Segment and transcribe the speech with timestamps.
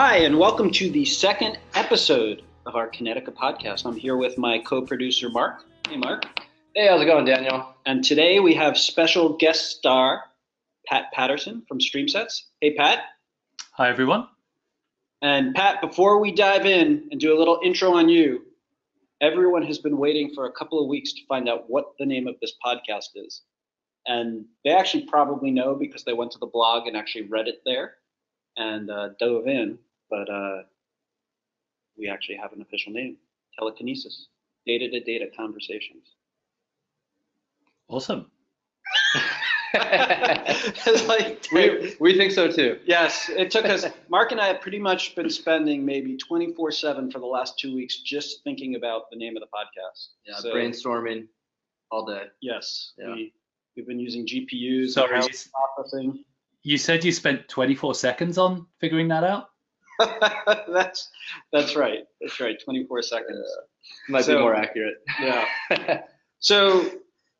[0.00, 3.84] Hi, and welcome to the second episode of our Kinetica podcast.
[3.84, 5.64] I'm here with my co producer, Mark.
[5.88, 6.24] Hey, Mark.
[6.76, 7.74] Hey, how's it going, Daniel?
[7.84, 10.22] And today we have special guest star
[10.86, 12.42] Pat Patterson from StreamSets.
[12.60, 13.00] Hey, Pat.
[13.72, 14.28] Hi, everyone.
[15.20, 18.42] And Pat, before we dive in and do a little intro on you,
[19.20, 22.28] everyone has been waiting for a couple of weeks to find out what the name
[22.28, 23.42] of this podcast is.
[24.06, 27.62] And they actually probably know because they went to the blog and actually read it
[27.66, 27.94] there
[28.56, 29.76] and uh, dove in.
[30.10, 30.62] But uh,
[31.96, 33.16] we actually have an official name
[33.60, 34.14] Telekinetica,
[34.66, 36.04] data to data conversations.
[37.88, 38.30] Awesome.
[41.06, 42.78] like, we, we think so too.
[42.84, 43.86] Yes, it took us.
[44.08, 47.74] Mark and I have pretty much been spending maybe 24 7 for the last two
[47.74, 50.08] weeks just thinking about the name of the podcast.
[50.26, 51.26] Yeah, so, brainstorming
[51.90, 52.24] all day.
[52.40, 53.14] Yes, yeah.
[53.14, 53.32] we,
[53.76, 54.90] we've been using GPUs.
[54.90, 55.20] Sorry,
[55.76, 56.24] processing.
[56.62, 59.50] You said you spent 24 seconds on figuring that out?
[60.68, 61.10] that's
[61.52, 62.04] that's right.
[62.20, 62.56] That's right.
[62.62, 63.38] 24 seconds.
[63.38, 64.96] Uh, might so, be more accurate.
[65.20, 66.02] Yeah.
[66.40, 66.90] so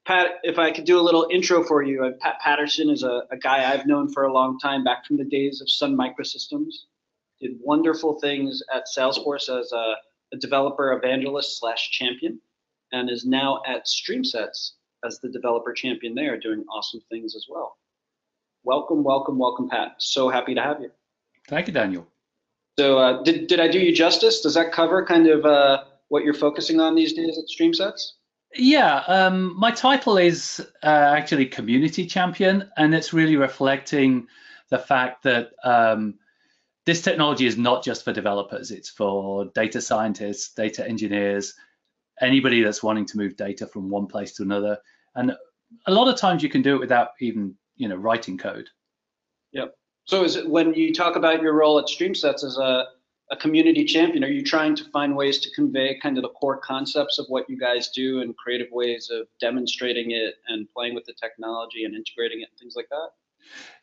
[0.07, 3.25] Pat, if I could do a little intro for you, uh, Pat Patterson is a,
[3.31, 6.73] a, guy I've known for a long time, back from the days of Sun Microsystems.
[7.43, 9.95] Did wonderful things at Salesforce as a,
[10.33, 12.41] a developer evangelist slash champion,
[12.91, 14.71] and is now at StreamSets
[15.05, 17.77] as the developer champion there, doing awesome things as well.
[18.65, 19.97] Welcome, welcome, welcome, Pat.
[19.99, 20.91] So happy to have you.
[21.49, 22.09] Thank you, Daniel.
[22.79, 24.41] So, uh, did did I do you justice?
[24.41, 28.13] Does that cover kind of uh, what you're focusing on these days at StreamSets?
[28.55, 34.29] Yeah, um, my title is uh, actually community champion, and it's really reflecting
[34.71, 36.15] the fact that um,
[36.87, 41.55] this technology is not just for developers; it's for data scientists, data engineers,
[42.21, 44.79] anybody that's wanting to move data from one place to another.
[45.17, 45.37] And
[45.87, 48.69] a lot of times you can do it without even you know writing code.
[49.51, 49.75] Yep.
[50.09, 52.87] So is it when you talk about your role at StreamSets as a
[53.31, 54.25] a community champion?
[54.25, 57.45] Are you trying to find ways to convey kind of the core concepts of what
[57.47, 61.95] you guys do and creative ways of demonstrating it and playing with the technology and
[61.95, 63.11] integrating it and things like that?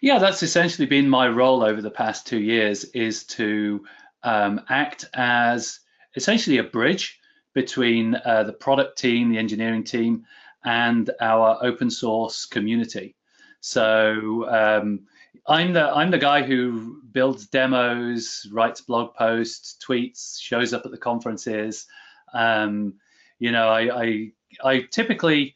[0.01, 3.85] Yeah, that's essentially been my role over the past two years is to
[4.23, 5.79] um, act as
[6.15, 7.19] essentially a bridge
[7.53, 10.23] between uh, the product team, the engineering team,
[10.63, 13.15] and our open source community.
[13.59, 15.01] So um,
[15.47, 20.91] I'm the I'm the guy who builds demos, writes blog posts, tweets, shows up at
[20.91, 21.85] the conferences.
[22.33, 22.95] Um,
[23.37, 24.31] you know, I, I
[24.63, 25.55] I typically,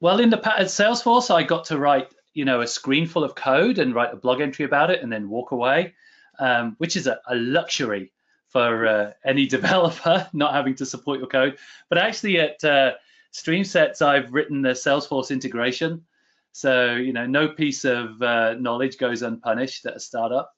[0.00, 3.34] well, in the at Salesforce, I got to write you know a screen full of
[3.34, 5.94] code and write a blog entry about it and then walk away,
[6.38, 8.12] um, which is a, a luxury
[8.48, 11.56] for uh, any developer not having to support your code.
[11.88, 12.92] But actually, at uh,
[13.32, 16.04] StreamSets, I've written the Salesforce integration
[16.54, 20.54] so, you know, no piece of uh, knowledge goes unpunished at a startup.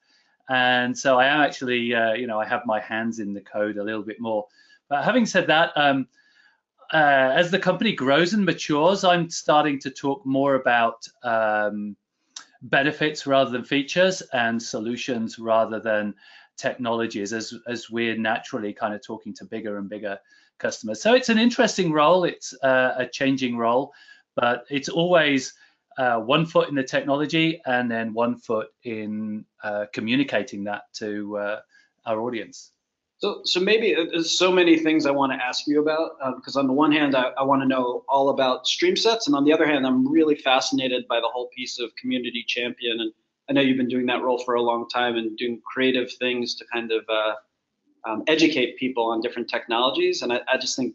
[0.50, 3.78] And so I am actually, uh, you know, I have my hands in the code
[3.78, 4.46] a little bit more.
[4.90, 6.06] But having said that, um,
[6.92, 11.96] uh, as the company grows and matures, I'm starting to talk more about um,
[12.60, 16.14] benefits rather than features and solutions rather than
[16.58, 20.18] technologies as, as we're naturally kind of talking to bigger and bigger
[20.58, 21.00] customers.
[21.00, 22.24] So it's an interesting role.
[22.24, 23.94] It's uh, a changing role,
[24.34, 25.54] but it's always
[25.98, 31.36] uh, one foot in the technology and then one foot in uh, communicating that to
[31.38, 31.60] uh,
[32.04, 32.72] our audience.
[33.18, 36.56] So, so maybe uh, there's so many things I want to ask you about because
[36.56, 39.44] um, on the one hand, I, I want to know all about StreamSets and on
[39.44, 43.00] the other hand, I'm really fascinated by the whole piece of community champion.
[43.00, 43.12] And
[43.48, 46.56] I know you've been doing that role for a long time and doing creative things
[46.56, 47.34] to kind of uh,
[48.06, 50.20] um, educate people on different technologies.
[50.20, 50.94] And I, I just think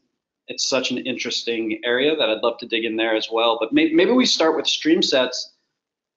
[0.52, 3.58] it's such an interesting area that I'd love to dig in there as well.
[3.60, 5.38] But may, maybe we start with StreamSets,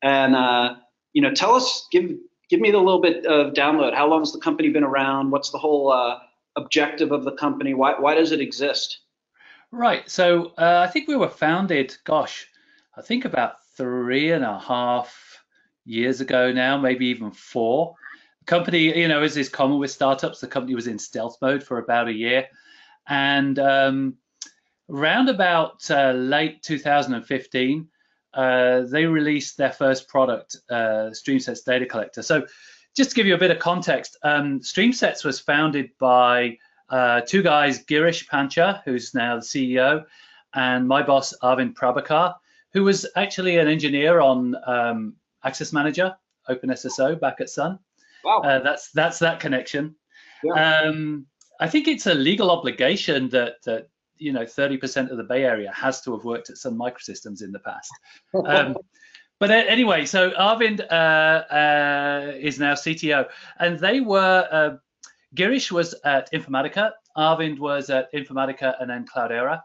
[0.02, 0.74] and uh,
[1.12, 2.10] you know, tell us, give
[2.50, 3.94] give me the little bit of download.
[3.94, 5.31] How long has the company been around?
[5.31, 6.19] What's the whole uh,
[6.56, 7.75] objective of the company?
[7.75, 8.98] Why why does it exist?
[9.70, 10.08] Right.
[10.10, 11.96] So uh, I think we were founded.
[12.04, 12.48] Gosh,
[12.96, 15.44] I think about three and a half
[15.84, 17.94] years ago now, maybe even four.
[18.40, 21.62] The company, you know, as is common with startups, the company was in stealth mode
[21.62, 22.48] for about a year
[23.08, 24.16] and um,
[24.88, 27.88] round about uh, late 2015,
[28.34, 32.22] uh, they released their first product, uh, StreamSets Data Collector.
[32.22, 32.46] So,
[32.96, 36.58] just to give you a bit of context, um, StreamSets was founded by
[36.90, 40.04] uh, two guys, Girish Pancha, who's now the CEO,
[40.54, 42.34] and my boss Arvind Prabhakar,
[42.72, 45.14] who was actually an engineer on um,
[45.44, 46.16] Access Manager,
[46.48, 47.78] OpenSSO, back at Sun.
[48.25, 48.40] Wow.
[48.40, 49.94] Uh, that's that's that connection.
[50.42, 50.82] Yeah.
[50.82, 51.26] Um,
[51.60, 53.88] I think it's a legal obligation that that
[54.25, 57.53] you know 30% of the Bay Area has to have worked at Sun Microsystems in
[57.53, 57.93] the past.
[58.47, 58.76] Um,
[59.38, 63.29] but anyway, so Arvind uh, uh, is now CTO,
[63.59, 64.49] and they were.
[64.50, 64.76] Uh,
[65.35, 69.61] Girish was at Informatica, Arvind was at Informatica, and then Cloudera.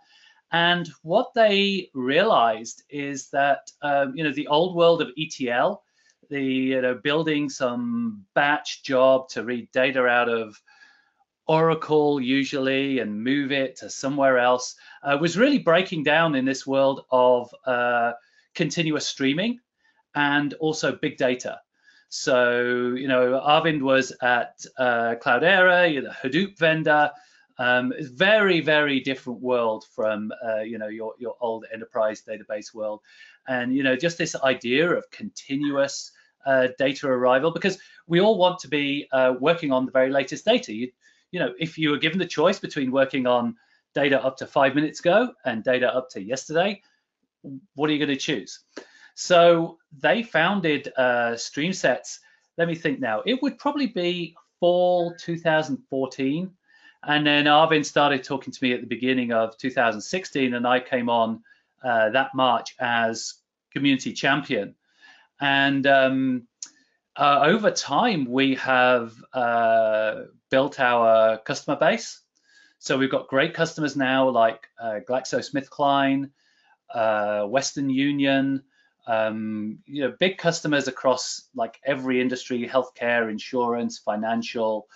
[0.51, 5.83] And what they realized is that um, you know the old world of ETL,
[6.29, 10.59] the you know building some batch job to read data out of
[11.49, 16.67] Oracle usually and move it to somewhere else uh, was really breaking down in this
[16.67, 18.11] world of uh,
[18.53, 19.59] continuous streaming
[20.13, 21.59] and also big data.
[22.09, 27.09] So, you know, Arvind was at uh, Cloudera, you Hadoop vendor.
[27.57, 33.01] Um, very, very different world from, uh, you know, your, your old enterprise database world.
[33.47, 36.11] And, you know, just this idea of continuous
[36.45, 40.45] uh, data arrival, because we all want to be uh, working on the very latest
[40.45, 40.73] data.
[40.73, 40.91] You,
[41.31, 43.55] you know, if you were given the choice between working on
[43.93, 46.81] data up to five minutes ago and data up to yesterday,
[47.75, 48.59] what are you going to choose?
[49.15, 52.19] So they founded uh, StreamSets.
[52.57, 53.21] Let me think now.
[53.25, 56.51] It would probably be fall 2014.
[57.03, 61.09] And then Arvind started talking to me at the beginning of 2016, and I came
[61.09, 61.41] on
[61.83, 63.35] uh, that March as
[63.71, 64.75] community champion.
[65.39, 66.47] And um,
[67.15, 72.21] uh, over time, we have uh, built our customer base.
[72.79, 76.29] So we've got great customers now like uh, GlaxoSmithKline,
[76.93, 78.63] uh, Western Union,
[79.07, 84.87] um, you know, big customers across like every industry, healthcare, insurance, financial.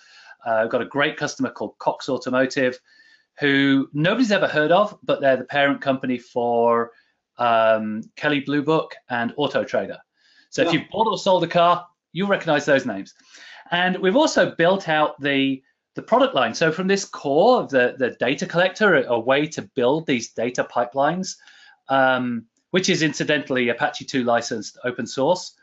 [0.45, 2.79] Uh, we've got a great customer called Cox Automotive,
[3.39, 6.91] who nobody's ever heard of, but they're the parent company for
[7.37, 9.97] um, Kelley Blue Book and Auto Trader.
[10.51, 10.67] So yeah.
[10.67, 13.15] if you've bought or sold a car, you'll recognize those names.
[13.73, 15.63] And we've also built out the
[15.95, 16.53] the product line.
[16.55, 20.31] So from this core of the, the data collector, a, a way to build these
[20.31, 21.35] data pipelines,
[21.87, 25.55] um, which is incidentally Apache 2 licensed open source,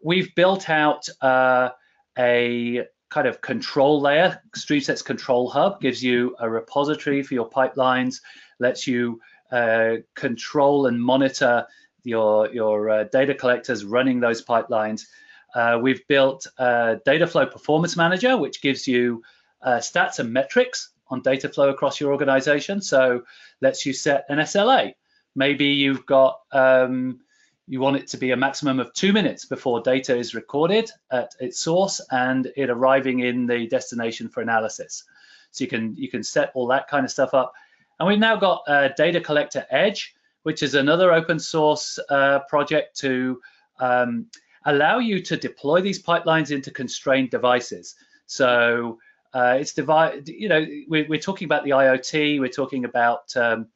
[0.00, 1.70] we've built out uh,
[2.16, 4.40] a kind of control layer.
[4.56, 8.20] StreamSets Control Hub gives you a repository for your pipelines,
[8.60, 11.66] lets you uh, control and monitor
[12.04, 15.06] your, your uh, data collectors running those pipelines.
[15.54, 19.22] Uh, we've built a Dataflow Performance Manager, which gives you
[19.62, 22.80] uh, stats and metrics on data flow across your organization.
[22.80, 23.22] So
[23.60, 24.94] lets you set an SLA.
[25.36, 27.20] Maybe you've got um,
[27.66, 31.34] you want it to be a maximum of two minutes before data is recorded at
[31.40, 35.04] its source and it arriving in the destination for analysis.
[35.50, 37.52] So you can you can set all that kind of stuff up.
[37.98, 42.96] And we've now got a Data Collector Edge, which is another open source uh, project
[42.98, 43.40] to
[43.78, 44.26] um,
[44.64, 47.94] allow you to deploy these pipelines into constrained devices.
[48.26, 48.98] So
[49.32, 53.66] uh, it's divided, you know, we're, we're, talking about the IoT, we're talking about um,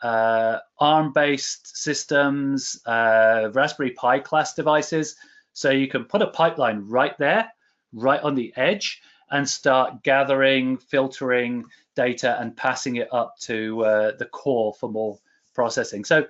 [0.00, 5.16] uh, ARM-based systems, uh, Raspberry Pi class devices.
[5.52, 7.52] So you can put a pipeline right there,
[7.92, 11.64] right on the edge, and start gathering, filtering
[11.96, 15.18] data and passing it up to uh, the core for more
[15.54, 16.04] processing.
[16.04, 16.26] So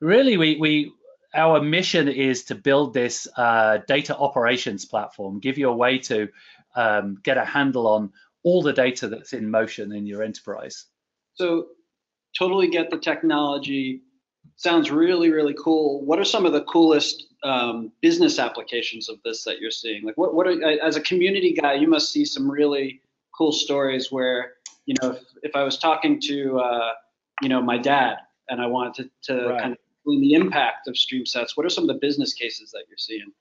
[0.00, 0.92] really, we, we
[1.34, 6.28] our mission is to build this uh, data operations platform, give you a way to
[6.76, 8.12] um, get a handle on
[8.42, 10.86] all the data that's in motion in your enterprise.
[11.34, 11.68] So,
[12.38, 14.02] totally get the technology.
[14.56, 16.04] Sounds really, really cool.
[16.04, 20.04] What are some of the coolest um, business applications of this that you're seeing?
[20.04, 23.00] Like, what, what are, as a community guy, you must see some really
[23.36, 24.54] cool stories where,
[24.86, 26.92] you know, if, if I was talking to, uh,
[27.42, 28.16] you know, my dad
[28.48, 29.60] and I wanted to, to right.
[29.60, 29.78] kind of
[30.18, 31.56] the impact of StreamSets?
[31.56, 33.32] what are some of the business cases that you're seeing?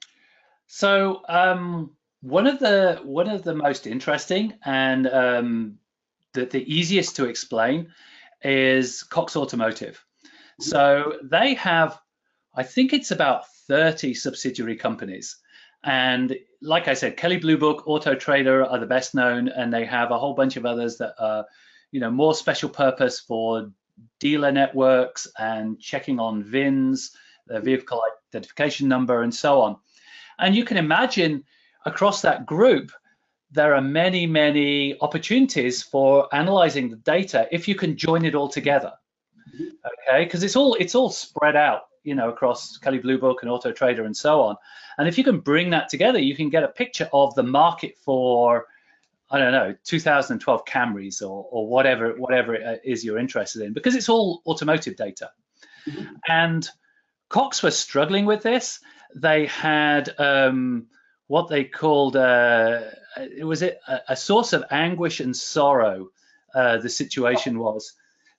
[0.68, 5.80] So um, one of the one of the most interesting and um,
[6.34, 7.92] the, the easiest to explain
[8.44, 10.04] is Cox Automotive.
[10.60, 12.00] So they have,
[12.54, 15.38] I think it's about 30 subsidiary companies.
[15.84, 19.86] And like I said, Kelley Blue Book, Auto Trader are the best known, and they
[19.86, 21.46] have a whole bunch of others that are,
[21.92, 23.72] you know, more special purpose for
[24.20, 27.12] dealer networks and checking on VINs,
[27.48, 27.64] the mm.
[27.64, 28.02] vehicle
[28.34, 29.78] identification number, and so on.
[30.40, 31.44] And you can imagine
[31.86, 32.92] across that group,
[33.52, 38.48] there are many, many opportunities for analyzing the data if you can join it all
[38.48, 38.94] together.
[39.56, 43.50] Okay, because it's all it's all spread out, you know, across Kelley Blue Book and
[43.50, 44.56] Auto Trader and so on.
[44.98, 47.98] And if you can bring that together, you can get a picture of the market
[47.98, 48.68] for
[49.32, 53.96] I don't know, 2012 Camrys or, or whatever whatever it is you're interested in, because
[53.96, 55.30] it's all automotive data.
[55.88, 56.16] Mm-hmm.
[56.28, 56.68] And
[57.30, 58.80] Cox were struggling with this.
[59.16, 60.88] They had um,
[61.28, 62.82] what they called uh,
[63.18, 63.76] it was a,
[64.08, 66.10] a, source of anguish and sorrow.
[66.54, 67.94] Uh, the situation was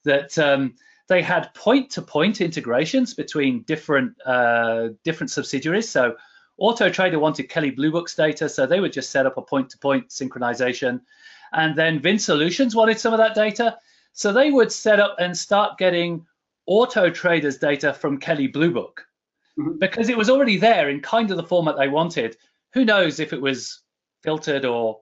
[0.05, 0.75] that um,
[1.11, 5.89] They had point-to-point integrations between different uh, different subsidiaries.
[5.89, 6.15] So
[6.61, 10.09] Auto Trader wanted Kelley Blue Book's data, so they would just set up a point-to-point
[10.11, 11.01] synchronization.
[11.53, 13.79] And then Vin Solutions wanted some of that data,
[14.13, 16.27] so they would set up and start getting
[16.67, 19.07] Auto Trader's data from Kelley Blue Book
[19.59, 19.79] mm-hmm.
[19.79, 22.37] because it was already there in kind of the format they wanted.
[22.75, 23.81] Who knows if it was
[24.23, 25.01] filtered or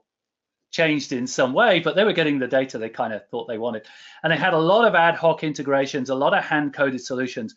[0.70, 3.58] changed in some way, but they were getting the data they kind of thought they
[3.58, 3.86] wanted.
[4.22, 7.56] And they had a lot of ad hoc integrations, a lot of hand coded solutions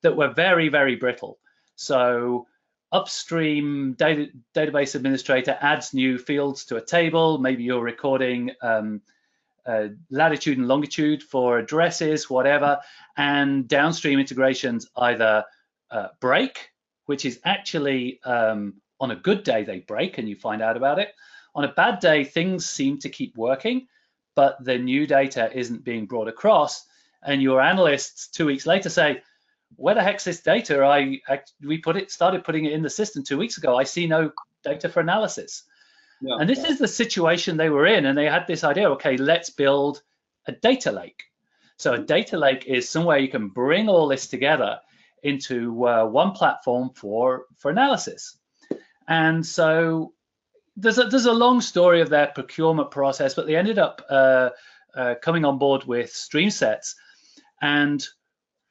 [0.00, 1.38] that were very, very brittle.
[1.76, 2.46] So
[2.92, 7.38] upstream data, database administrator adds new fields to a table.
[7.38, 9.00] Maybe you're recording um,
[9.66, 12.80] uh, latitude and longitude for addresses, whatever.
[13.16, 15.44] And downstream integrations either
[15.90, 16.70] uh, break,
[17.06, 20.98] which is actually um, on a good day they break and you find out about
[20.98, 21.14] it,
[21.54, 23.86] on a bad day, things seem to keep working,
[24.34, 26.86] but the new data isn't being brought across.
[27.22, 29.22] And your analysts two weeks later say,
[29.76, 30.84] where the heck's this data?
[30.84, 33.76] I, I, we put it started putting it in the system two weeks ago.
[33.76, 34.32] I see no
[34.64, 35.64] data for analysis.
[36.20, 36.36] Yeah.
[36.38, 38.90] And this is the situation they were in, and they had this idea.
[38.90, 40.02] Okay, let's build
[40.46, 41.24] a data lake.
[41.76, 44.78] So a data lake is somewhere you can bring all this together
[45.22, 48.36] into uh, one platform for for analysis.
[49.08, 50.12] And so
[50.76, 54.50] there's a, there's a long story of their procurement process, but they ended up uh,
[54.94, 56.94] uh, coming on board with StreamSets.
[57.60, 58.04] And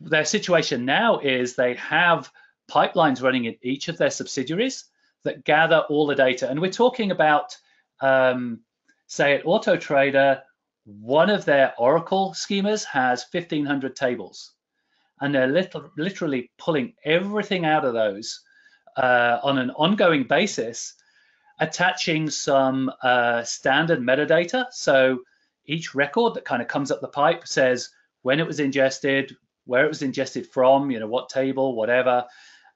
[0.03, 2.31] their situation now is they have
[2.69, 4.85] pipelines running in each of their subsidiaries
[5.23, 6.49] that gather all the data.
[6.49, 7.55] And we're talking about,
[7.99, 8.61] um,
[9.07, 10.41] say, at AutoTrader,
[10.85, 14.53] one of their Oracle schemas has 1,500 tables.
[15.19, 18.41] And they're literally pulling everything out of those
[18.97, 20.95] uh, on an ongoing basis
[21.59, 24.65] attaching some uh, standard metadata.
[24.71, 25.19] So
[25.65, 27.89] each record that kind of comes up the pipe says
[28.23, 32.25] when it was ingested, where it was ingested from, you know, what table, whatever,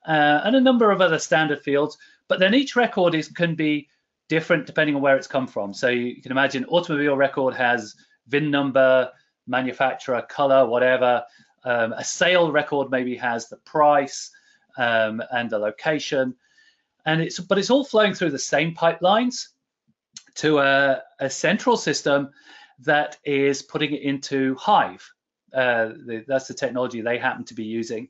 [0.07, 1.97] uh, and a number of other standard fields.
[2.27, 3.87] But then each record is can be
[4.27, 5.73] different depending on where it's come from.
[5.73, 7.95] So you can imagine automobile record has
[8.27, 9.11] VIN number,
[9.47, 11.23] manufacturer, color, whatever.
[11.63, 14.31] Um, a sale record maybe has the price
[14.77, 16.35] um, and the location
[17.05, 19.49] and it's but it's all flowing through the same pipelines
[20.35, 22.29] to a, a central system
[22.79, 25.09] that is putting it into Hive.
[25.55, 28.09] Uh, the, that's the technology they happen to be using.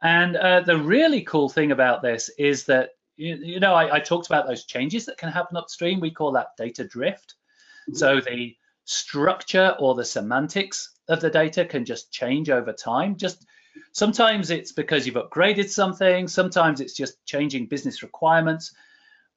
[0.00, 4.00] And uh, the really cool thing about this is that you, you know I, I,
[4.00, 5.98] talked about those changes that can happen upstream.
[5.98, 7.34] We call that data drift.
[7.94, 8.54] So the
[8.84, 13.16] structure or the semantics of the data can just change over time.
[13.16, 13.44] Just
[13.92, 16.28] Sometimes it's because you've upgraded something.
[16.28, 18.74] Sometimes it's just changing business requirements.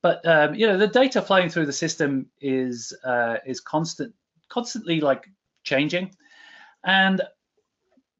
[0.01, 4.13] But um, you know, the data flowing through the system is uh, is constant,
[4.49, 5.29] constantly like
[5.63, 6.11] changing,
[6.83, 7.21] and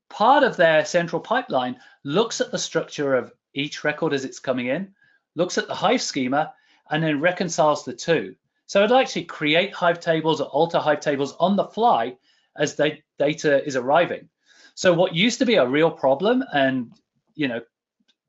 [0.10, 4.68] part of their central pipeline looks at the structure of each record as it's coming
[4.68, 4.94] in,
[5.36, 6.53] looks at the Hive schema,
[6.89, 8.36] and then reconciles the two.
[8.65, 12.18] So it'll actually create Hive tables or alter Hive tables on the fly
[12.58, 14.30] as the data is arriving.
[14.75, 16.91] So what used to be a real problem, and
[17.36, 17.62] you know,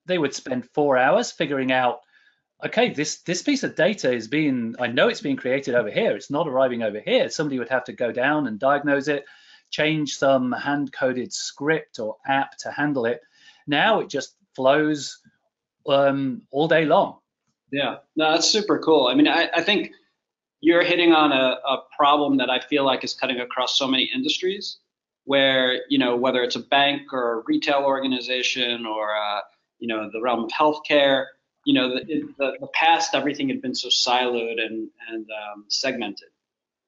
[0.06, 2.00] they would spend four hours figuring out,
[2.64, 6.16] okay, this this piece of data is being, I know it's being created over here.
[6.16, 7.28] It's not arriving over here.
[7.28, 9.24] Somebody would have to go down and diagnose it,
[9.72, 13.20] change some hand-coded script or app to handle it.
[13.66, 15.18] Now it just flows
[15.88, 17.18] um, all day long.
[17.72, 19.08] Yeah, no, that's super cool.
[19.08, 19.92] I mean, I, I think
[20.60, 24.10] you're hitting on a, a problem that I feel like is cutting across so many
[24.14, 24.78] industries
[25.24, 29.40] where you know whether it's a bank or a retail organization or uh,
[29.78, 31.26] you know the realm of healthcare
[31.64, 32.04] you know the,
[32.38, 36.28] the, the, past everything had been so siloed and and um, segmented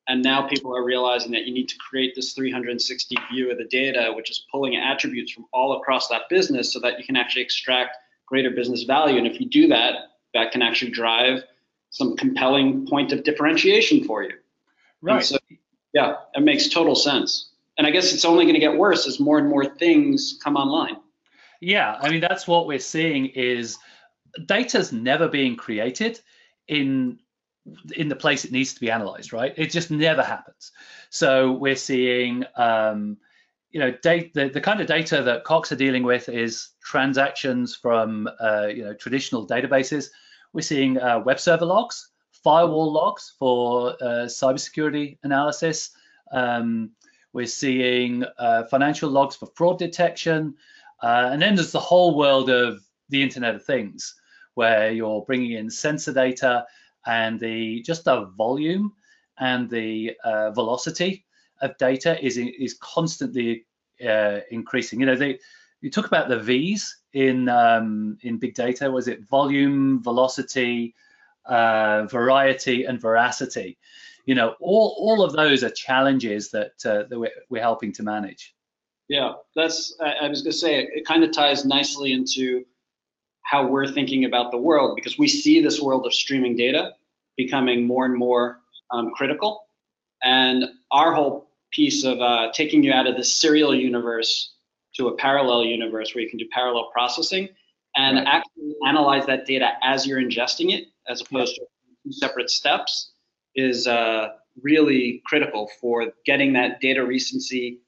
[0.09, 3.65] and now people are realizing that you need to create this 360 view of the
[3.65, 7.43] data which is pulling attributes from all across that business so that you can actually
[7.43, 7.97] extract
[8.27, 9.19] greater business value.
[9.19, 9.95] And if you do that
[10.35, 11.43] that can actually drive
[11.91, 14.33] some compelling point of differentiation for you.
[15.01, 15.25] Right.
[15.25, 15.39] so,
[15.93, 17.51] yeah it makes total sense.
[17.77, 20.57] And I guess it's only going to get worse as more and more things come
[20.57, 20.97] online.
[21.61, 23.79] Yeah, I mean that's what we're seeing is
[24.47, 26.21] data's never being created
[26.69, 27.19] in
[27.95, 29.55] in the place it needs to be analyzed, right?
[29.57, 30.73] It just never happens.
[31.11, 33.17] So we're seeing, um,
[33.71, 37.75] you know, data, the, the kind of data that Cox are dealing with is transactions
[37.75, 40.09] from, uh, you know, traditional databases.
[40.53, 45.91] We're seeing uh, web server logs, firewall logs for uh, cybersecurity analysis.
[46.33, 46.91] Um,
[47.33, 50.55] we're seeing uh, financial logs for fraud detection.
[51.03, 54.15] Uh, and then there's the whole world of the Internet of Things,
[54.55, 56.65] where you're bringing in sensor data
[57.07, 58.93] and the just the volume
[59.39, 61.25] and the uh, velocity
[61.61, 63.67] of data is is constantly
[64.07, 65.01] uh, increasing.
[65.01, 65.39] You know, they
[65.81, 68.91] you talk about the V's in um, in big data.
[68.91, 70.95] Was it volume, velocity,
[71.47, 73.79] uh, variety, and veracity?
[74.27, 78.03] You know, all all of those are challenges that uh, that we're, we're helping to
[78.03, 78.55] manage.
[79.09, 79.95] Yeah, that's.
[80.01, 82.65] I, I was going to say it, it kind of ties nicely into
[83.45, 86.93] how we're thinking about the world because we see this world of streaming data
[87.37, 88.61] becoming more and more
[88.91, 89.67] um, critical,
[90.23, 94.55] and our whole piece of uh, taking you out of the serial universe
[94.95, 97.49] to a parallel universe where you can do parallel processing
[97.97, 98.27] and right.
[98.27, 101.63] actually analyze that data as you're ingesting it, as opposed to
[102.05, 103.13] two separate steps,
[103.57, 104.29] is uh,
[104.63, 107.81] really critical for getting that data recency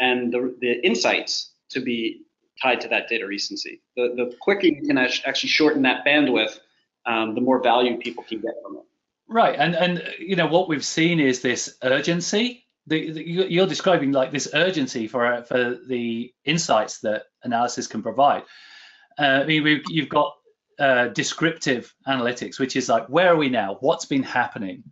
[0.00, 2.23] and the, the insights to be
[2.60, 3.80] tied to that data recency.
[3.96, 6.58] The, the quicker you can actually shorten that bandwidth,
[7.06, 8.82] um, the more value people can get from it.
[9.26, 14.12] Right, and and you know what we've seen is this urgency the, the, you're describing
[14.12, 18.42] like this urgency for for the insights that analysis can provide.
[19.18, 20.34] Uh, I mean, you've got
[20.78, 23.78] uh, descriptive analytics, which is like where are we now?
[23.80, 24.84] What's been happening?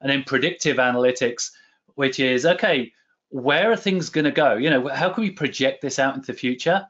[0.00, 1.50] And then predictive analytics,
[1.94, 2.92] which is okay,
[3.28, 4.56] where are things going to go?
[4.56, 6.86] You know, how can we project this out into the future?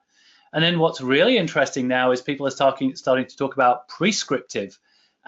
[0.53, 4.79] And then what's really interesting now is people are starting starting to talk about prescriptive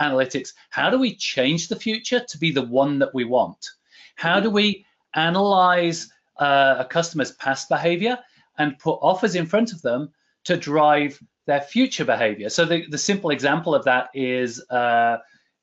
[0.01, 0.53] analytics.
[0.71, 3.71] How do we change the future to be the one that we want?
[4.17, 8.19] How do we analyze uh, a customer's past behavior
[8.59, 10.11] and put offers in front of them
[10.45, 12.49] to drive their future behavior.
[12.49, 15.19] So the, the simple example of that is, uh,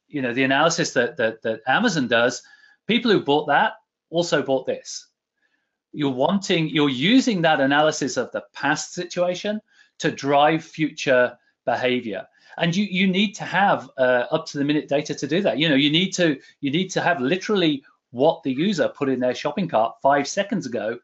[0.08, 2.42] you know, the analysis that, that, that Amazon does,
[2.88, 3.74] people who bought that
[4.10, 5.08] also bought this.
[5.92, 9.60] You're wanting, you're using that analysis of the past situation
[10.00, 12.26] to drive future behavior
[12.58, 15.60] and you you need to have uh, up to the minute data to do that
[15.60, 19.20] you know you need to you need to have literally what the user put in
[19.20, 20.98] their shopping cart five seconds ago,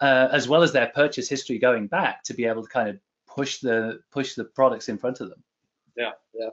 [0.00, 2.98] uh, as well as their purchase history going back to be able to kind of
[3.26, 5.42] push the push the products in front of them.
[5.96, 6.50] Yeah, yeah.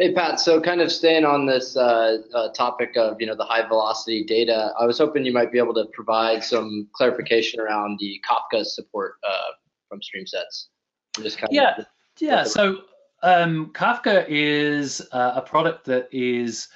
[0.00, 3.44] Hey Pat, so kind of staying on this uh, uh, topic of you know the
[3.44, 7.98] high velocity data, I was hoping you might be able to provide some clarification around
[8.00, 9.52] the Kafka support uh,
[9.90, 10.68] from StreamSets.
[11.22, 11.86] Just kind yeah, of
[12.18, 12.44] yeah.
[12.44, 12.78] So
[13.22, 16.68] um, Kafka is uh, a product that is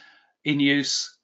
[0.44, 1.16] in use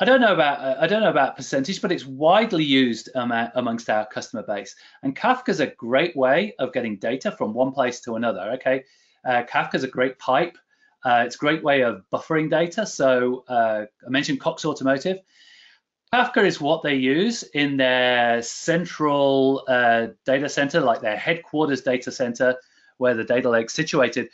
[0.00, 3.30] I don't know about uh, I don't know about percentage, but it's widely used um,
[3.54, 4.74] amongst our customer base.
[5.04, 8.50] And Kafka is a great way of getting data from one place to another.
[8.54, 8.82] Okay,
[9.24, 10.58] uh, Kafka is a great pipe.
[11.04, 12.86] Uh, it's a great way of buffering data.
[12.86, 15.18] So uh, I mentioned Cox Automotive.
[16.14, 22.12] Kafka is what they use in their central uh, data center, like their headquarters data
[22.12, 22.54] center,
[22.98, 24.28] where the data lake's situated,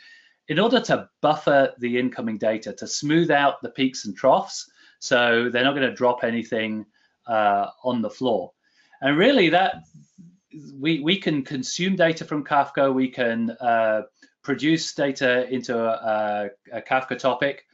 [0.49, 5.49] in order to buffer the incoming data, to smooth out the peaks and troughs so
[5.49, 6.85] they're not going to drop anything
[7.25, 8.51] uh, on the floor.
[9.01, 9.83] And really, that
[10.77, 12.93] we we can consume data from Kafka.
[12.93, 14.03] We can uh,
[14.43, 17.65] produce data into a, a Kafka topic,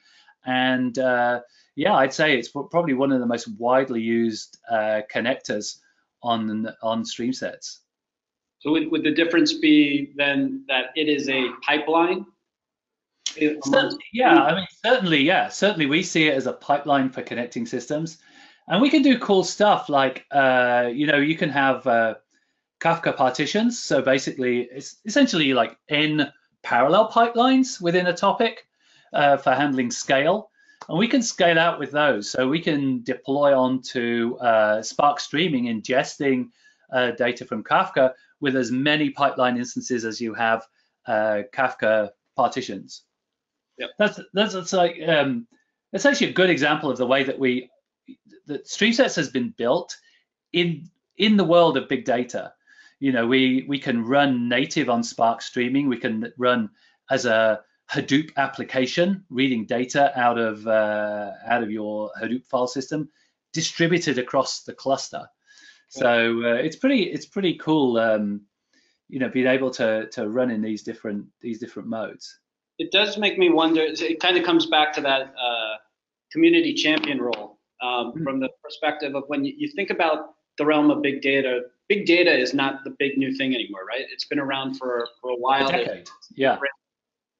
[0.45, 1.41] and uh,
[1.75, 5.77] yeah, I'd say it's probably one of the most widely used uh, connectors
[6.23, 7.79] on on StreamSets.
[8.59, 12.25] So would, would the difference be then that it is a pipeline
[14.13, 18.17] yeah, I mean, certainly, yeah, certainly we see it as a pipeline for connecting systems.
[18.67, 22.15] And we can do cool stuff like, uh, you know, you can have uh,
[22.79, 23.79] Kafka partitions.
[23.79, 26.31] So basically, it's essentially like n
[26.65, 28.67] parallel pipelines within a topic
[29.13, 30.49] uh, for handling scale.
[30.89, 32.29] And we can scale out with those.
[32.29, 36.49] So we can deploy onto uh, Spark Streaming, ingesting
[36.91, 40.67] uh, data from Kafka with as many pipeline instances as you have
[41.07, 43.03] uh, Kafka partitions.
[43.77, 43.89] Yep.
[43.99, 45.47] That's that's, that's like um,
[45.91, 47.69] that's actually a good example of the way that we
[48.47, 49.97] that StreamSets has been built
[50.53, 52.53] in in the world of big data.
[53.05, 55.87] You know, we we can run native on Spark streaming.
[55.87, 56.69] We can run
[57.11, 63.09] as a Hadoop application, reading data out of uh, out of your Hadoop file system,
[63.53, 65.27] distributed across the cluster.
[65.89, 67.97] So uh, it's pretty it's pretty cool.
[67.97, 68.41] Um,
[69.07, 72.39] you know, being able to to run in these different these different modes
[72.77, 73.81] it does make me wonder.
[73.81, 75.75] It kind of comes back to that uh,
[76.31, 78.23] community champion role um, mm-hmm.
[78.23, 81.61] from the perspective of when you, you, think about the realm of big data.
[81.87, 84.05] Big data is not the big new thing anymore, right?
[84.11, 85.69] It's been around for for a while.
[85.69, 86.03] A
[86.35, 86.57] yeah.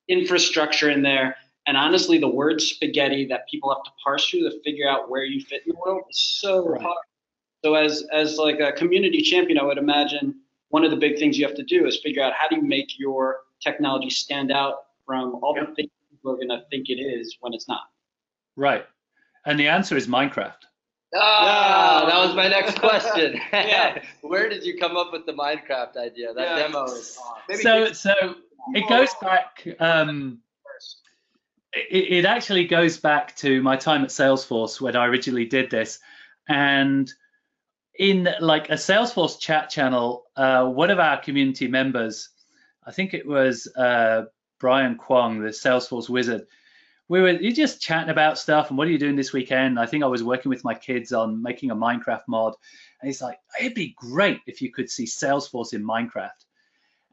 [0.07, 4.61] Infrastructure in there, and honestly, the word spaghetti that people have to parse through to
[4.63, 6.81] figure out where you fit in the world is so right.
[6.81, 7.05] hard.
[7.63, 10.35] So as as like a community champion, I would imagine
[10.69, 12.61] one of the big things you have to do is figure out how do you
[12.61, 15.69] make your technology stand out from all yep.
[15.69, 17.83] the things people are going to think it is when it's not.
[18.55, 18.85] Right.
[19.45, 20.63] And the answer is Minecraft.
[21.13, 22.09] Ah, Yeah.
[22.09, 23.39] that was my next question.
[23.53, 24.01] Yeah.
[24.21, 26.33] Where did you come up with the Minecraft idea?
[26.33, 26.67] That Yeah.
[26.67, 27.43] demo is awesome.
[27.49, 28.35] Maybe so keep- so
[28.73, 30.39] it goes back um,
[31.73, 35.99] it, it actually goes back to my time at Salesforce when I originally did this.
[36.47, 37.11] And
[37.99, 42.29] in like a Salesforce chat channel, uh, one of our community members,
[42.85, 44.23] I think it was uh,
[44.59, 46.45] Brian Kwong, the Salesforce wizard,
[47.07, 49.79] we were you just chatting about stuff and what are you doing this weekend?
[49.79, 52.55] I think I was working with my kids on making a Minecraft mod.
[53.01, 56.31] And he's like, it'd be great if you could see Salesforce in Minecraft.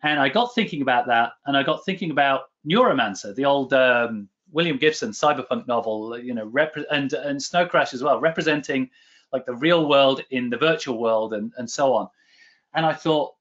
[0.02, 4.28] And I got thinking about that, and I got thinking about Neuromancer, the old um,
[4.50, 8.90] William Gibson cyberpunk novel, you know, rep- and and Snow Crash as well, representing
[9.32, 12.08] like the real world in the virtual world and and so on.
[12.74, 13.34] And I thought,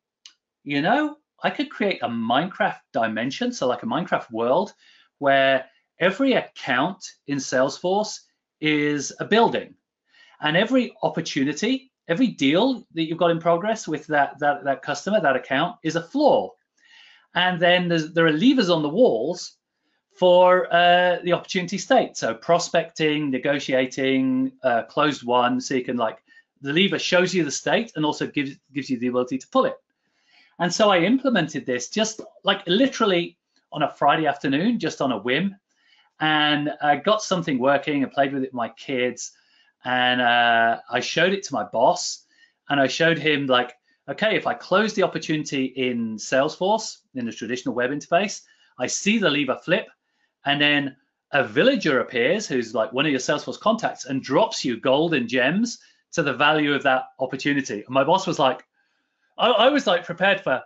[0.63, 4.73] you know, I could create a Minecraft dimension, so like a Minecraft world,
[5.17, 5.65] where
[6.01, 8.19] every account in Salesforce
[8.59, 9.75] is a building,
[10.41, 15.21] and every opportunity every deal that you've got in progress with that that, that customer,
[15.21, 16.53] that account, is a floor.
[17.33, 19.55] And then there are levers on the walls
[20.19, 22.17] for uh, the opportunity state.
[22.17, 25.61] So prospecting, negotiating, uh, closed won.
[25.61, 26.17] So you can like
[26.61, 29.65] the lever shows you the state and also gives gives you the ability to pull
[29.65, 29.77] it.
[30.59, 33.37] And so I implemented this just like literally
[33.71, 35.55] on a Friday afternoon, just on a whim,
[36.21, 38.05] and I got something working.
[38.05, 39.33] I played with it with my kids
[39.83, 42.25] and uh, I showed it to my boss,
[42.69, 43.73] and I showed him like,
[44.07, 48.43] okay, if I close the opportunity in Salesforce in the traditional web interface,
[48.77, 49.87] I see the lever flip,
[50.45, 50.95] and then
[51.33, 55.27] a villager appears who's like one of your Salesforce contacts and drops you gold and
[55.27, 55.79] gems
[56.11, 57.81] to the value of that opportunity.
[57.81, 58.63] And my boss was like,
[59.37, 60.61] I, I was like prepared for,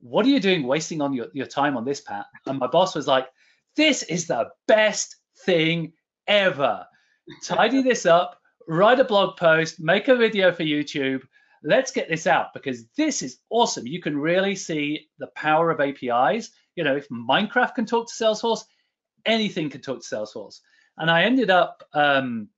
[0.00, 2.26] what are you doing wasting on your, your time on this, Pat?
[2.46, 3.28] And my boss was like,
[3.76, 5.92] this is the best thing
[6.26, 6.86] ever.
[7.44, 11.22] Tidy this up, write a blog post, make a video for YouTube.
[11.62, 13.86] Let's get this out because this is awesome.
[13.86, 16.50] You can really see the power of APIs.
[16.76, 18.64] You know, if Minecraft can talk to Salesforce,
[19.26, 20.60] anything can talk to Salesforce.
[20.96, 22.48] And I ended up, um,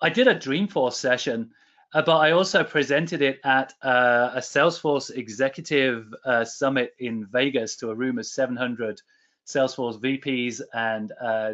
[0.00, 1.50] I did a Dreamforce session,
[1.92, 7.76] uh, but I also presented it at uh, a Salesforce executive uh, summit in Vegas
[7.76, 9.00] to a room of 700
[9.46, 11.52] Salesforce VPs and uh,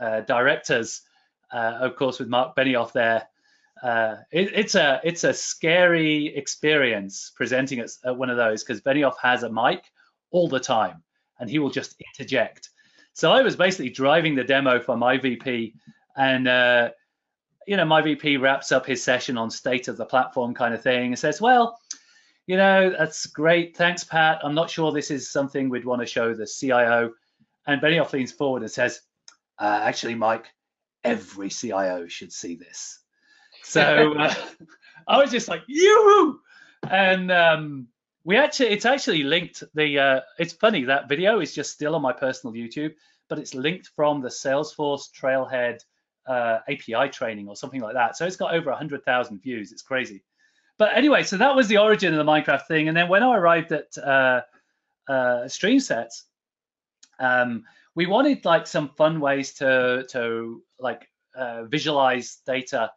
[0.00, 1.02] uh, directors
[1.52, 3.26] uh, of course, with Marc Benioff there.
[3.82, 8.80] Uh, it, it's a it's a scary experience presenting at, at one of those because
[8.80, 9.84] Benioff has a mic
[10.30, 11.02] all the time
[11.38, 12.70] and he will just interject.
[13.12, 15.74] So I was basically driving the demo for my VP,
[16.16, 16.90] and uh,
[17.66, 20.82] you know my VP wraps up his session on state of the platform kind of
[20.82, 21.78] thing and says, "Well,
[22.46, 24.40] you know that's great, thanks Pat.
[24.42, 27.12] I'm not sure this is something we'd want to show the CIO."
[27.66, 29.00] And Benioff leans forward and says,
[29.58, 30.46] uh, "Actually, Mike."
[31.06, 32.98] every CIO should see this.
[33.62, 34.34] So uh,
[35.08, 36.40] I was just like, yoo
[36.90, 37.88] And um,
[38.24, 39.62] we actually, it's actually linked.
[39.74, 42.94] The uh, it's funny that video is just still on my personal YouTube,
[43.28, 45.80] but it's linked from the Salesforce Trailhead
[46.26, 48.16] uh, API training or something like that.
[48.16, 49.70] So it's got over 100,000 views.
[49.70, 50.24] It's crazy.
[50.78, 52.88] But anyway, so that was the origin of the Minecraft thing.
[52.88, 54.42] And then when I arrived at uh,
[55.08, 56.22] uh, StreamSets,
[57.18, 62.92] um, we wanted like some fun ways to to like uh, visualize data.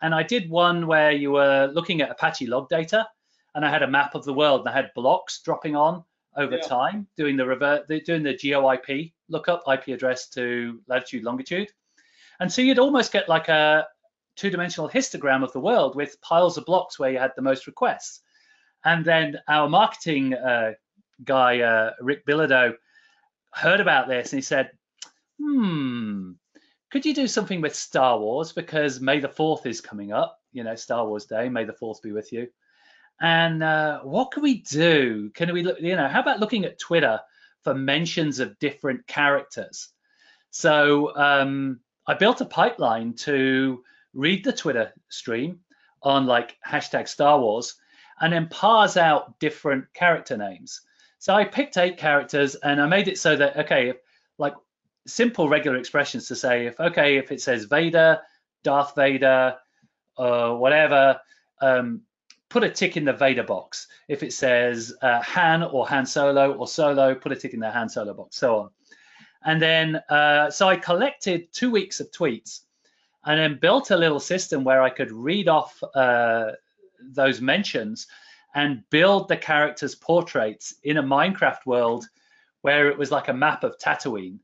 [0.00, 3.06] And I did one where you were looking at Apache log data,
[3.54, 6.02] and I had a map of the world, and I had blocks dropping on
[6.36, 6.62] over Yeah.
[6.62, 11.70] time, doing the revert, doing the GeoIP lookup, IP address to latitude, longitude,
[12.40, 13.86] and so you'd almost get like a
[14.36, 18.20] two-dimensional histogram of the world with piles of blocks where you had the most requests.
[18.84, 20.72] And then our marketing uh,
[21.24, 22.74] guy, uh, Rick Bilodeau,
[23.52, 24.70] heard about this and he said,
[25.40, 26.32] hmm,
[26.90, 28.52] could you do something with Star Wars?
[28.52, 32.02] Because May the 4th is coming up, you know, Star Wars Day, May the 4th
[32.02, 32.48] be with you.
[33.20, 35.30] And uh, what can we do?
[35.34, 37.20] Can we look, you know, how about looking at Twitter
[37.62, 39.90] for mentions of different characters?
[40.50, 43.82] So um, I built a pipeline to
[44.14, 45.60] read the Twitter stream
[46.02, 47.76] on like hashtag Star Wars
[48.20, 50.82] and then parse out different character names.
[51.18, 53.96] So I picked eight characters and I made it so that, okay, if,
[54.38, 54.54] like
[55.06, 58.20] simple regular expressions to say, if, okay, if it says Vader,
[58.64, 59.56] Darth Vader,
[60.18, 61.20] uh, whatever,
[61.60, 62.02] um,
[62.48, 63.86] put a tick in the Vader box.
[64.08, 67.70] If it says uh, Han or Han Solo or Solo, put a tick in the
[67.70, 68.70] Han Solo box, so on.
[69.44, 72.60] And then, uh, so I collected two weeks of tweets
[73.24, 76.52] and then built a little system where I could read off uh,
[77.00, 78.06] those mentions
[78.54, 82.06] and build the characters' portraits in a Minecraft world
[82.62, 84.38] where it was like a map of Tatooine.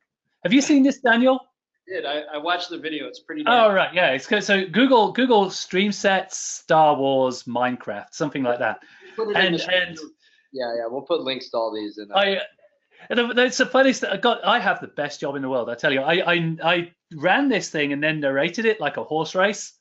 [0.45, 1.41] Have you seen this, Daniel?
[1.89, 2.05] did.
[2.05, 3.07] I, I watched the video.
[3.07, 3.45] It's pretty.
[3.47, 4.11] Oh right, yeah.
[4.11, 4.45] It's good.
[4.45, 8.81] So Google Google StreamSets Star Wars Minecraft, something like that.
[9.17, 9.99] Put it in And and.
[10.53, 10.87] Yeah, yeah.
[10.87, 12.09] We'll put links to all these in.
[12.15, 12.41] I
[13.11, 14.01] and it's the funniest.
[14.03, 14.11] Thing.
[14.11, 14.45] I got.
[14.45, 15.71] I have the best job in the world.
[15.71, 16.01] I tell you.
[16.03, 19.75] I I I ran this thing and then narrated it like a horse race,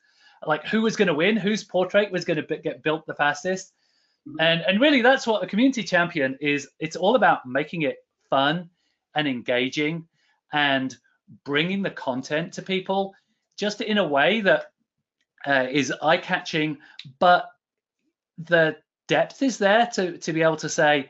[0.46, 3.74] like who was going to win, whose portrait was going to get built the fastest,
[4.28, 4.36] Mhm.
[4.40, 6.70] and and really that's what a community champion is.
[6.80, 7.98] It's all about making it
[8.30, 8.70] fun
[9.16, 10.08] and engaging,
[10.54, 10.96] and
[11.44, 13.14] bringing the content to people
[13.58, 14.72] just in a way that
[15.46, 16.78] uh, is eye catching,
[17.20, 17.50] but
[18.38, 18.78] the
[19.08, 21.10] depth is there to to be able to say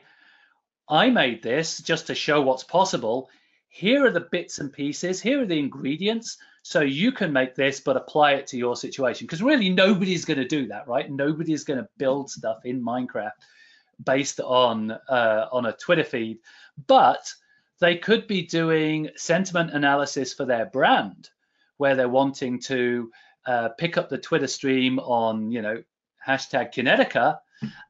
[0.88, 3.28] I made this just to show what's possible.
[3.68, 5.20] Here are the bits and pieces.
[5.20, 6.38] Here are the ingredients.
[6.62, 9.26] So you can make this, but apply it to your situation.
[9.26, 11.10] Because really, nobody's going to do that, right?
[11.10, 13.32] Nobody's going to build stuff in Minecraft
[14.04, 16.38] based on uh, on a Twitter feed,
[16.86, 17.32] but
[17.80, 21.30] they could be doing sentiment analysis for their brand,
[21.76, 23.10] where they're wanting to
[23.46, 25.82] uh, pick up the Twitter stream on, you know,
[26.26, 27.38] hashtag Kinetica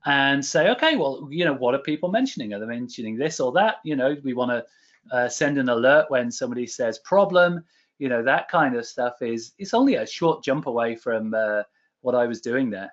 [0.06, 2.54] and say, okay, well, you know, what are people mentioning?
[2.54, 3.76] Are they mentioning this or that?
[3.84, 7.64] You know, we want to uh, send an alert when somebody says problem.
[7.98, 11.62] You know, that kind of stuff is it's only a short jump away from uh,
[12.00, 12.92] what I was doing there.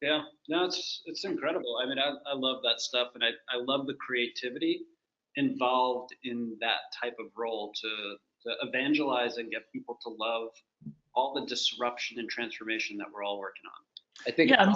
[0.00, 1.80] Yeah, no, it's it's incredible.
[1.82, 4.82] I mean, I, I love that stuff, and I, I love the creativity
[5.36, 10.50] involved in that type of role to to evangelize and get people to love
[11.14, 14.30] all the disruption and transformation that we're all working on.
[14.30, 14.50] I think.
[14.50, 14.72] Yeah,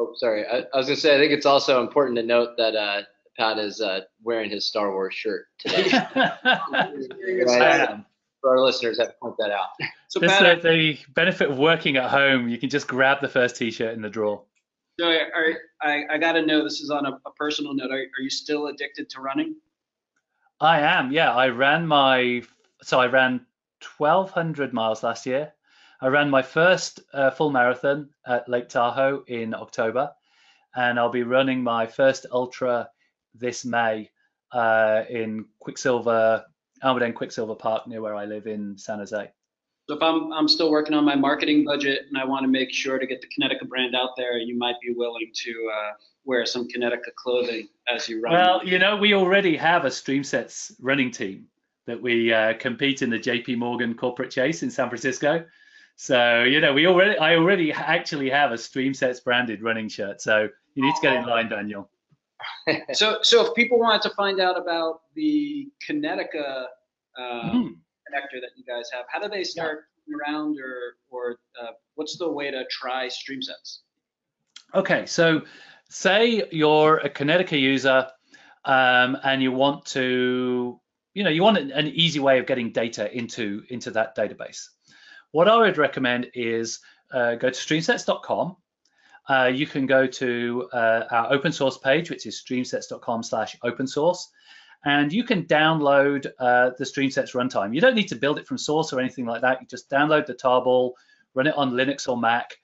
[0.00, 0.46] Oh, sorry.
[0.46, 1.14] I, I was gonna say.
[1.14, 3.02] I think it's also important to note that uh,
[3.36, 5.90] Pat is uh, wearing his Star Wars shirt today.
[5.92, 8.00] I.
[8.40, 9.66] For our listeners, I have to point that out.
[10.08, 12.48] So This Pat, is the benefit of working at home.
[12.48, 14.42] You can just grab the first T-shirt in the drawer.
[14.98, 16.64] so are, I I got to know.
[16.64, 17.90] This is on a, a personal note.
[17.90, 19.56] Are, are you still addicted to running?
[20.58, 21.12] I am.
[21.12, 22.42] Yeah, I ran my
[22.82, 23.44] so I ran
[23.98, 25.52] 1,200 miles last year.
[26.02, 30.10] I ran my first uh, full marathon at Lake Tahoe in October,
[30.74, 32.88] and I'll be running my first ultra
[33.34, 34.10] this May
[34.52, 36.44] uh, in Quicksilver,
[36.82, 39.30] Almaden Quicksilver Park near where I live in San Jose.
[39.88, 42.72] So if I'm I'm still working on my marketing budget and I want to make
[42.72, 45.92] sure to get the Kinetica brand out there, you might be willing to uh,
[46.24, 48.32] wear some Kinetica clothing as you run.
[48.32, 51.46] Well, you know, we already have a StreamSets running team
[51.86, 55.44] that we uh, compete in the JP Morgan Corporate Chase in San Francisco.
[56.02, 60.22] So, you know, we already, I already actually have a StreamSets branded running shirt.
[60.22, 61.90] So you need to get in line, Daniel.
[62.94, 66.68] so so if people wanted to find out about the Kinetica
[67.18, 67.76] uh, Mhm.
[68.08, 69.84] connector that you guys have, how do they start
[70.18, 73.80] around or or uh, what's the way to try StreamSets?
[74.74, 75.42] Okay, so
[75.90, 78.08] say you're a Kinetica user
[78.64, 80.80] um, and you want to,
[81.12, 84.66] you know, you want an, an easy way of getting data into into that database.
[85.32, 86.80] What I would recommend is
[87.12, 88.56] uh, go to streamsets.com.
[89.28, 93.86] Uh, you can go to uh, our open source page, which is streamsets.com slash open
[93.86, 94.28] source,
[94.84, 97.74] and you can download uh, the StreamSets runtime.
[97.74, 99.60] You don't need to build it from source or anything like that.
[99.60, 100.92] You just download the tarball,
[101.34, 102.56] run it on Linux or Mac,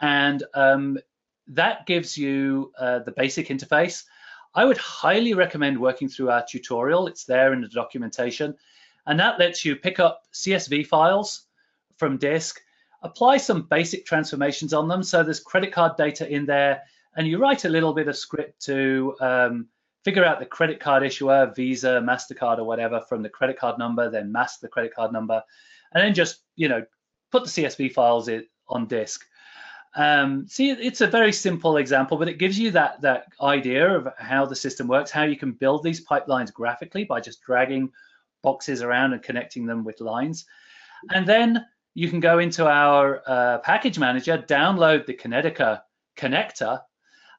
[0.00, 0.98] and um,
[1.46, 4.04] that gives you uh, the basic interface.
[4.54, 7.06] I would highly recommend working through our tutorial.
[7.06, 8.56] It's there in the documentation.
[9.06, 11.47] And that lets you pick up CSV files
[11.98, 12.60] from disk,
[13.02, 15.02] apply some basic transformations on them.
[15.02, 16.82] So there's credit card data in there,
[17.16, 19.68] and you write a little bit of script to um,
[20.04, 24.10] figure out the credit card issuer, Visa, MasterCard, or whatever from the credit card number,
[24.10, 25.42] then mask the credit card number,
[25.92, 26.84] and then just, you know,
[27.30, 29.24] put the CSV files in, on disk.
[29.96, 34.08] Um, see, it's a very simple example, but it gives you that that idea of
[34.18, 37.90] how the system works, how you can build these pipelines graphically by just dragging
[38.42, 40.46] boxes around and connecting them with lines.
[41.10, 41.66] And then
[41.98, 45.80] you can go into our uh, package manager, download the Kinetica
[46.16, 46.80] connector,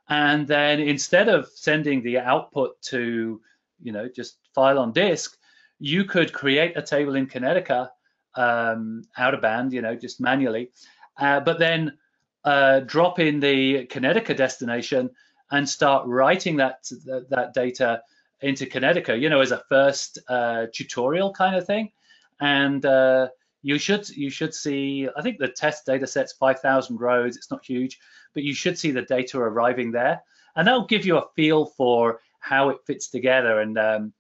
[0.10, 3.40] and then instead of sending the output to,
[3.82, 5.38] you know, just file on disk,
[5.80, 7.88] you could create a table in Kinetica
[8.36, 10.72] um, out of band, you know, just manually,
[11.18, 11.98] uh, but then
[12.44, 15.10] uh, drop in the Kinetica destination
[15.52, 18.02] and start writing that, that, that data
[18.42, 21.94] into Kinetica, you know, as a first uh, tutorial kind of thing.
[22.42, 23.30] And uh,
[23.62, 27.36] you should you should see, I think the test data set's 5,000 rows.
[27.36, 28.00] It's not huge,
[28.34, 30.22] but you should see the data arriving there.
[30.56, 33.60] And that'll give you a feel for how it fits together.
[33.60, 34.14] And, um,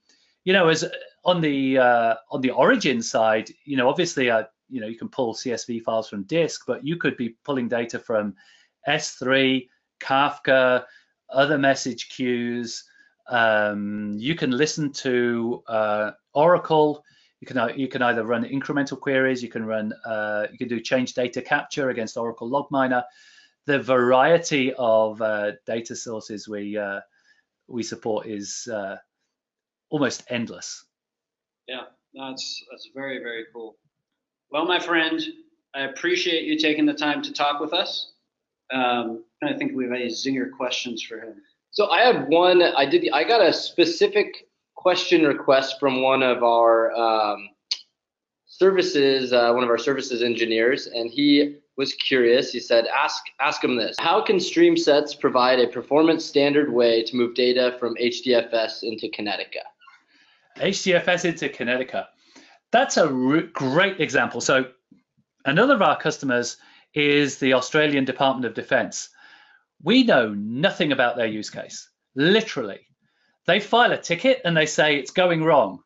[0.43, 0.86] you know, as
[1.25, 5.10] on the uh, on the origin side, you know, obviously, uh, you know, you can
[5.10, 8.36] pull CSV files from disk, but you could be pulling data from
[8.88, 9.67] S3,
[9.99, 10.86] Kafka,
[11.30, 12.84] other message queues.
[13.28, 17.04] Um, you can listen to uh, Oracle.
[17.41, 20.80] You can you can either run incremental queries, you can run uh, you can do
[20.80, 23.04] change data capture against Oracle LogMiner.
[23.65, 26.99] The variety of uh, data sources we uh,
[27.67, 28.97] we support is uh,
[29.89, 30.86] almost endless.
[31.67, 33.78] Yeah, that's that's very very cool.
[34.52, 35.21] Well, my friend,
[35.73, 38.12] I appreciate you taking the time to talk with us.
[38.73, 41.36] Um, I think we have any zinger questions for him.
[41.71, 42.62] So I have one.
[42.62, 43.10] I did.
[43.13, 44.49] I got a specific
[44.80, 47.50] question request from one of our um,
[48.46, 52.54] services, uh, one of our services engineers, and he was curious.
[52.54, 57.15] He said, "Ask ask him this: How can StreamSets provide a performance standard way to
[57.18, 59.63] move data from HDFS into Kinetica?"
[60.56, 62.06] HDFS into Kinetica.
[62.72, 63.08] That's a
[63.52, 64.39] great example.
[64.39, 64.65] So
[65.44, 66.56] another of our customers
[66.94, 69.10] is the Australian Department of Defence.
[69.84, 72.88] We know nothing about their use case, literally.
[73.50, 75.80] They file a ticket and they say it's going wrong.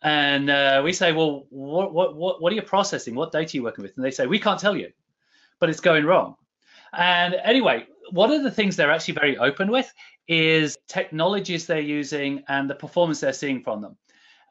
[0.00, 3.16] And uh, we say, well, what, what, what, what are you processing?
[3.16, 3.96] What data are you working with?
[3.96, 4.92] And they say, we can't tell you,
[5.58, 6.36] but it's going wrong.
[6.92, 9.92] And anyway, one of the things they're actually very open with
[10.28, 13.96] is technologies they're using and the performance they're seeing from them.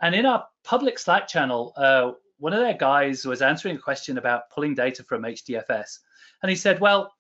[0.02, 4.17] And in our public Slack channel, uh, one of their guys was answering a question
[4.17, 6.00] about pulling data from HDFS.
[6.43, 7.13] And he said, well,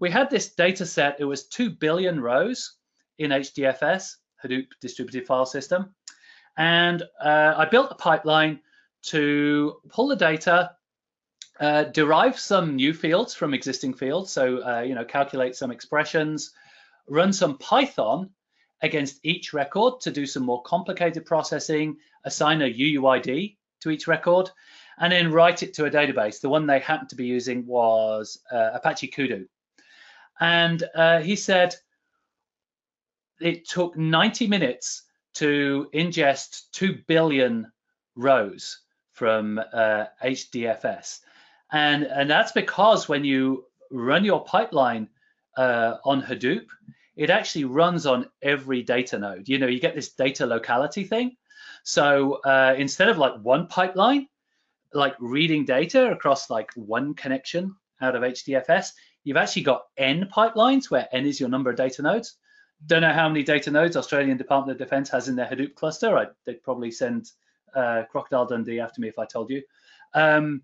[0.00, 2.76] we had this data set, it was 2 billion rows
[3.18, 5.94] in HDFS, Hadoop distributed file system.
[6.56, 8.60] And uh, I built a pipeline
[9.04, 10.72] to pull the data,
[11.60, 14.32] uh, derive some new fields from existing fields.
[14.32, 16.52] So, uh, you know, calculate some expressions,
[17.08, 18.30] run some Python
[18.82, 24.50] against each record to do some more complicated processing, assign a UUID to each record,
[24.98, 26.40] and then write it to a database.
[26.40, 29.46] The one they happened to be using was uh, Apache Kudu.
[30.40, 31.74] And uh, he said
[33.40, 35.02] it took 90 minutes
[35.34, 37.70] to ingest 2 billion
[38.14, 38.80] rows
[39.12, 41.20] from uh, HDFS.
[41.72, 45.08] And, and that's because when you run your pipeline
[45.56, 46.66] uh, on Hadoop,
[47.16, 49.48] it actually runs on every data node.
[49.48, 51.36] You know, you get this data locality thing.
[51.82, 54.28] So uh, instead of like one pipeline,
[54.92, 58.90] like reading data across like one connection out of HDFS,
[59.24, 62.36] you've actually got n pipelines where n is your number of data nodes.
[62.84, 66.16] Don't know how many data nodes Australian Department of Defence has in their Hadoop cluster.
[66.16, 67.30] I, they'd probably send
[67.74, 69.62] uh, Crocodile Dundee after me if I told you.
[70.14, 70.62] Um,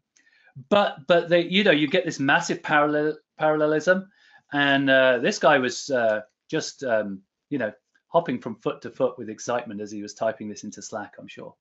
[0.69, 4.11] but but they, you know you get this massive parallel parallelism,
[4.53, 6.21] and uh, this guy was uh,
[6.51, 7.73] just um, you know
[8.09, 11.15] hopping from foot to foot with excitement as he was typing this into Slack.
[11.19, 11.55] I'm sure.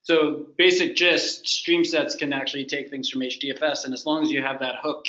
[0.02, 4.42] so basic gist: StreamSets can actually take things from HDFS, and as long as you
[4.42, 5.06] have that hook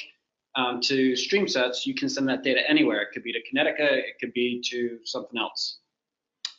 [0.56, 3.02] um, to StreamSets, you can send that data anywhere.
[3.02, 5.78] It could be to Kinetica, it could be to something else.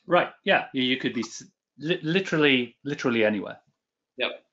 [0.06, 0.30] Right.
[0.46, 0.66] Yeah.
[0.74, 1.24] You could be
[1.80, 3.58] li literally, literally anywhere.
[4.18, 4.44] Yep.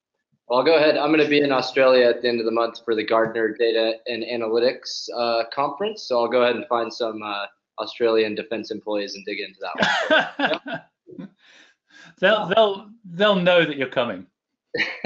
[0.48, 0.96] Well, I'll go ahead.
[0.96, 3.54] I'm going to be in Australia at the end of the month for the Gartner
[3.56, 6.02] Data and Analytics uh, Conference.
[6.08, 7.46] So I'll go ahead and find some uh,
[7.78, 10.84] Australian defense employees and dig into that
[11.16, 11.28] one.
[12.20, 14.26] they'll they'll they'll know that you're coming.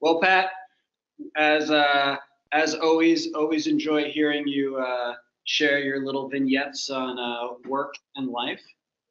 [0.00, 0.50] well, Pat,
[1.36, 2.16] as uh,
[2.52, 8.28] as always, always enjoy hearing you uh, share your little vignettes on uh, work and
[8.28, 8.62] life.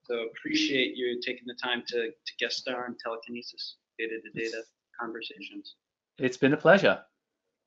[0.04, 4.62] So appreciate you taking the time to to guest star on Telekinetica data to data
[5.00, 5.76] conversations.
[6.20, 7.00] It's been a pleasure.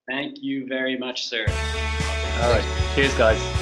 [0.08, 1.44] Thank you very much, sir.
[2.40, 2.94] All right.
[2.94, 3.57] Cheers, guys.